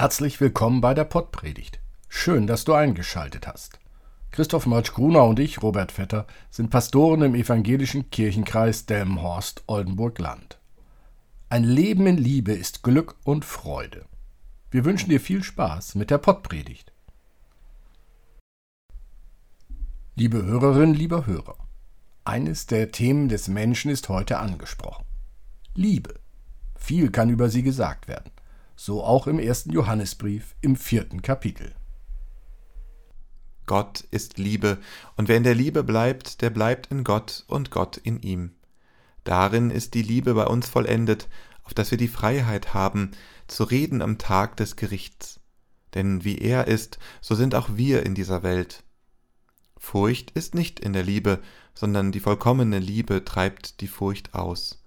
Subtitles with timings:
[0.00, 1.78] Herzlich willkommen bei der Pottpredigt.
[2.08, 3.78] Schön, dass du eingeschaltet hast.
[4.30, 10.58] Christoph Marsch-Gruner und ich, Robert Vetter, sind Pastoren im evangelischen Kirchenkreis Delmenhorst-Oldenburg-Land.
[11.50, 14.06] Ein Leben in Liebe ist Glück und Freude.
[14.70, 16.94] Wir wünschen dir viel Spaß mit der Pottpredigt.
[20.14, 21.58] Liebe Hörerinnen, lieber Hörer,
[22.24, 25.04] eines der Themen des Menschen ist heute angesprochen.
[25.74, 26.14] Liebe.
[26.74, 28.30] Viel kann über sie gesagt werden
[28.80, 31.74] so auch im ersten Johannesbrief im vierten Kapitel.
[33.66, 34.78] Gott ist Liebe,
[35.16, 38.52] und wer in der Liebe bleibt, der bleibt in Gott und Gott in ihm.
[39.22, 41.28] Darin ist die Liebe bei uns vollendet,
[41.64, 43.10] auf dass wir die Freiheit haben,
[43.48, 45.40] zu reden am Tag des Gerichts.
[45.92, 48.82] Denn wie er ist, so sind auch wir in dieser Welt.
[49.76, 51.40] Furcht ist nicht in der Liebe,
[51.74, 54.79] sondern die vollkommene Liebe treibt die Furcht aus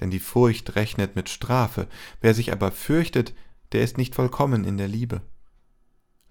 [0.00, 1.88] denn die Furcht rechnet mit Strafe,
[2.20, 3.34] wer sich aber fürchtet,
[3.72, 5.22] der ist nicht vollkommen in der Liebe.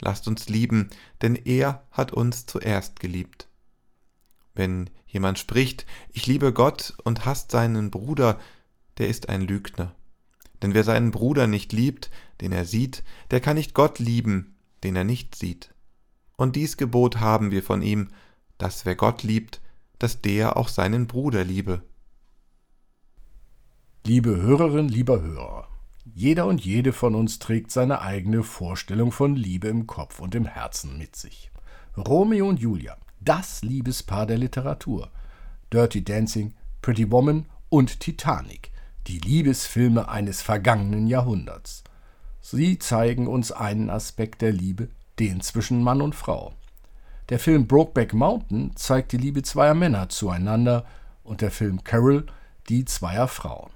[0.02, 0.90] Lasst uns lieben,
[1.22, 3.48] denn er hat uns zuerst geliebt.
[4.54, 8.40] Wenn jemand spricht, ich liebe Gott und hasst seinen Bruder,
[8.98, 9.96] der ist ein Lügner.
[10.62, 12.10] Denn wer seinen Bruder nicht liebt,
[12.42, 15.74] den er sieht, der kann nicht Gott lieben, den er nicht sieht.
[16.38, 18.10] Und dies Gebot haben wir von ihm,
[18.58, 19.62] dass wer Gott liebt,
[20.00, 21.82] dass der auch seinen Bruder liebe.
[24.08, 25.68] Liebe Hörerin, lieber Hörer,
[26.14, 30.46] jeder und jede von uns trägt seine eigene Vorstellung von Liebe im Kopf und im
[30.46, 31.50] Herzen mit sich.
[31.98, 35.10] Romeo und Julia, das Liebespaar der Literatur.
[35.74, 38.70] Dirty Dancing, Pretty Woman und Titanic,
[39.08, 41.84] die Liebesfilme eines vergangenen Jahrhunderts.
[42.42, 46.54] Sie zeigen uns einen Aspekt der Liebe, den zwischen Mann und Frau.
[47.30, 50.86] Der Film Brokeback Mountain zeigt die Liebe zweier Männer zueinander
[51.24, 52.28] und der Film Carol
[52.70, 53.75] die zweier Frauen.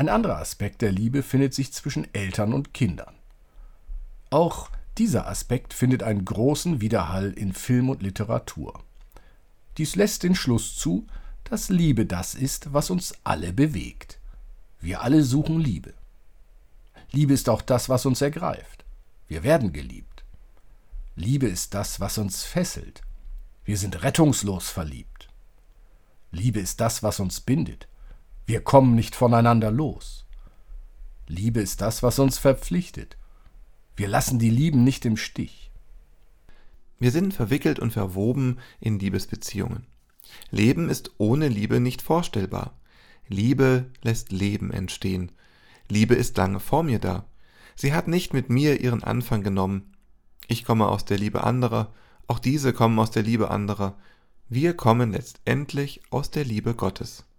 [0.00, 3.14] Ein anderer Aspekt der Liebe findet sich zwischen Eltern und Kindern.
[4.30, 8.82] Auch dieser Aspekt findet einen großen Widerhall in Film und Literatur.
[9.76, 11.06] Dies lässt den Schluss zu,
[11.44, 14.18] dass Liebe das ist, was uns alle bewegt.
[14.80, 15.92] Wir alle suchen Liebe.
[17.12, 18.86] Liebe ist auch das, was uns ergreift.
[19.28, 20.24] Wir werden geliebt.
[21.14, 23.02] Liebe ist das, was uns fesselt.
[23.66, 25.28] Wir sind rettungslos verliebt.
[26.30, 27.89] Liebe ist das, was uns bindet.
[28.50, 30.26] Wir kommen nicht voneinander los.
[31.28, 33.16] Liebe ist das, was uns verpflichtet.
[33.94, 35.70] Wir lassen die Lieben nicht im Stich.
[36.98, 39.86] Wir sind verwickelt und verwoben in Liebesbeziehungen.
[40.50, 42.76] Leben ist ohne Liebe nicht vorstellbar.
[43.28, 45.30] Liebe lässt Leben entstehen.
[45.88, 47.26] Liebe ist lange vor mir da.
[47.76, 49.94] Sie hat nicht mit mir ihren Anfang genommen.
[50.48, 51.94] Ich komme aus der Liebe anderer,
[52.26, 53.96] auch diese kommen aus der Liebe anderer.
[54.48, 57.29] Wir kommen letztendlich aus der Liebe Gottes.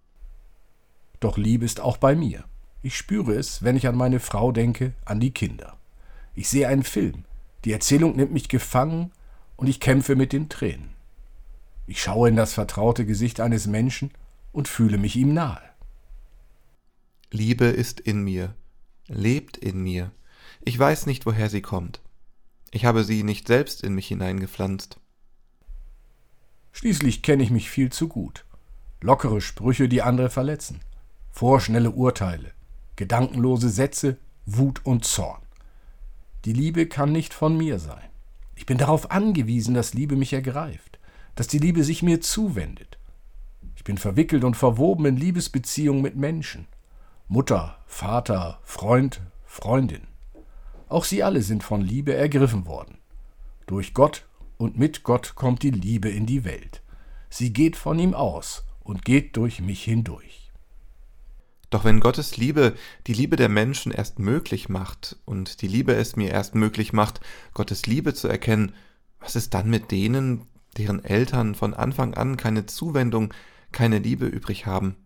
[1.22, 2.42] Doch Liebe ist auch bei mir.
[2.82, 5.78] Ich spüre es, wenn ich an meine Frau denke, an die Kinder.
[6.34, 7.24] Ich sehe einen Film.
[7.64, 9.12] Die Erzählung nimmt mich gefangen
[9.56, 10.90] und ich kämpfe mit den Tränen.
[11.86, 14.10] Ich schaue in das vertraute Gesicht eines Menschen
[14.50, 15.62] und fühle mich ihm nahe.
[17.30, 18.56] Liebe ist in mir,
[19.06, 20.10] lebt in mir.
[20.60, 22.00] Ich weiß nicht, woher sie kommt.
[22.72, 24.98] Ich habe sie nicht selbst in mich hineingepflanzt.
[26.72, 28.44] Schließlich kenne ich mich viel zu gut.
[29.00, 30.80] Lockere Sprüche, die andere verletzen
[31.32, 32.52] vorschnelle Urteile,
[32.94, 35.42] gedankenlose Sätze, Wut und Zorn.
[36.44, 38.04] Die Liebe kann nicht von mir sein.
[38.54, 41.00] Ich bin darauf angewiesen, dass Liebe mich ergreift,
[41.34, 42.98] dass die Liebe sich mir zuwendet.
[43.76, 46.66] Ich bin verwickelt und verwoben in Liebesbeziehungen mit Menschen.
[47.26, 50.02] Mutter, Vater, Freund, Freundin.
[50.88, 52.98] Auch sie alle sind von Liebe ergriffen worden.
[53.66, 54.26] Durch Gott
[54.58, 56.82] und mit Gott kommt die Liebe in die Welt.
[57.30, 60.51] Sie geht von ihm aus und geht durch mich hindurch.
[61.72, 62.74] Doch wenn Gottes Liebe
[63.06, 67.20] die Liebe der Menschen erst möglich macht und die Liebe es mir erst möglich macht,
[67.54, 68.74] Gottes Liebe zu erkennen,
[69.20, 70.42] was ist dann mit denen,
[70.76, 73.32] deren Eltern von Anfang an keine Zuwendung,
[73.72, 74.96] keine Liebe übrig haben,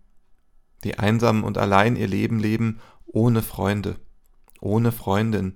[0.83, 4.01] die einsam und allein ihr Leben leben, ohne Freunde,
[4.61, 5.55] ohne Freundin,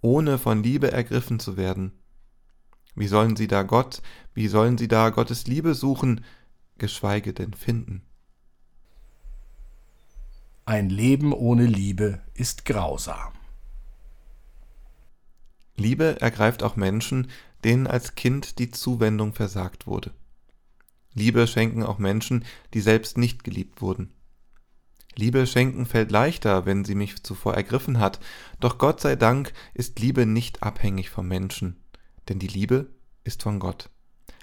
[0.00, 1.90] ohne von Liebe ergriffen zu werden?
[2.94, 4.00] Wie sollen sie da Gott,
[4.32, 6.24] wie sollen sie da Gottes Liebe suchen,
[6.78, 8.02] geschweige denn finden?
[10.64, 13.32] Ein Leben ohne Liebe ist grausam.
[15.74, 17.32] Liebe ergreift auch Menschen,
[17.64, 20.12] denen als Kind die Zuwendung versagt wurde.
[21.14, 22.44] Liebe schenken auch Menschen,
[22.74, 24.12] die selbst nicht geliebt wurden.
[25.16, 28.20] Liebe schenken fällt leichter, wenn sie mich zuvor ergriffen hat,
[28.60, 31.82] doch Gott sei Dank ist Liebe nicht abhängig vom Menschen,
[32.28, 32.86] denn die Liebe
[33.24, 33.90] ist von Gott.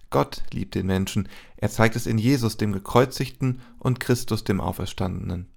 [0.09, 5.47] Gott liebt den Menschen, er zeigt es in Jesus, dem Gekreuzigten und Christus, dem Auferstandenen.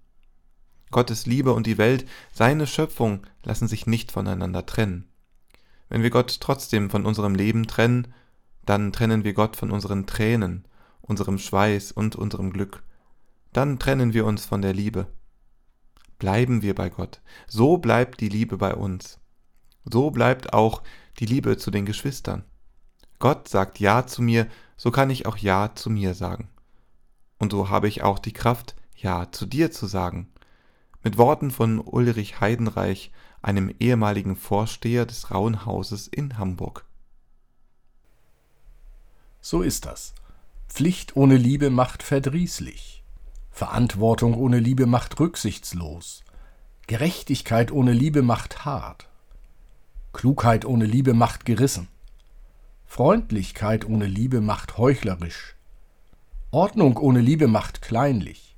[0.93, 5.09] Gottes Liebe und die Welt, seine Schöpfung, lassen sich nicht voneinander trennen.
[5.89, 8.15] Wenn wir Gott trotzdem von unserem Leben trennen,
[8.65, 10.65] dann trennen wir Gott von unseren Tränen,
[11.01, 12.83] unserem Schweiß und unserem Glück.
[13.53, 15.09] Dann trennen wir uns von der Liebe.
[16.19, 17.21] Bleiben wir bei Gott.
[17.49, 19.19] So bleibt die Liebe bei uns.
[19.85, 20.83] So bleibt auch
[21.19, 22.45] die Liebe zu den Geschwistern.
[23.19, 24.47] Gott sagt Ja zu mir,
[24.77, 26.49] so kann ich auch Ja zu mir sagen.
[27.39, 30.32] Und so habe ich auch die Kraft, Ja zu dir zu sagen.
[31.05, 33.11] Mit Worten von Ulrich Heidenreich,
[33.43, 36.87] einem ehemaligen Vorsteher des Rauhenhauses in Hamburg.
[39.41, 40.15] So ist das.
[40.69, 43.03] Pflicht ohne Liebe macht verdrießlich.
[43.51, 46.23] Verantwortung ohne Liebe macht rücksichtslos.
[46.87, 49.09] Gerechtigkeit ohne Liebe macht hart.
[50.13, 51.89] Klugheit ohne Liebe macht gerissen.
[52.87, 55.57] Freundlichkeit ohne Liebe macht heuchlerisch.
[56.53, 58.52] Ordnung ohne Liebe macht kleinlich.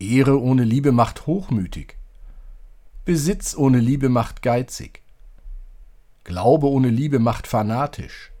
[0.00, 1.96] Ehre ohne Liebe macht hochmütig.
[3.04, 5.02] Besitz ohne Liebe macht geizig.
[6.24, 8.32] Glaube ohne Liebe macht fanatisch.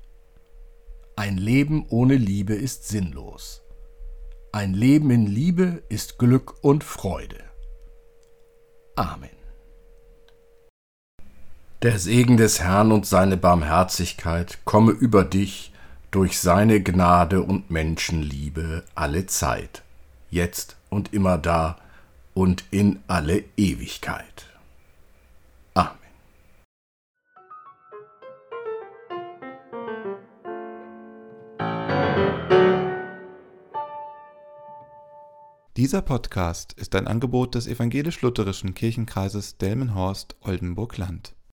[1.16, 3.62] Ein Leben ohne Liebe ist sinnlos.
[4.52, 7.44] Ein Leben in Liebe ist Glück und Freude.
[8.96, 9.28] Amen.
[11.82, 15.72] Der Segen des Herrn und seine Barmherzigkeit komme über dich
[16.10, 19.82] durch seine Gnade und Menschenliebe alle Zeit,
[20.30, 21.78] jetzt und immer da
[22.34, 24.50] und in alle Ewigkeit.
[35.80, 41.34] Dieser Podcast ist ein Angebot des evangelisch-lutherischen Kirchenkreises Delmenhorst-Oldenburg-Land.